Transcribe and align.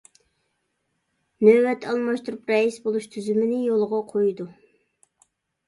نۆۋەت 1.47 1.85
ئالماشتۇرۇپ 1.91 2.51
رەئىس 2.55 2.81
بولۇش 2.89 3.07
تۈزۈمىنى 3.13 3.63
يولغا 3.69 4.03
قويىدۇ. 4.11 4.51